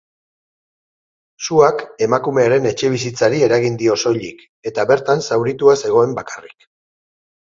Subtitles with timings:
[1.47, 6.69] Suak emakumearen etxebizitzari eragin dio soilik, eta bertan zauritua zegoen bakarrik.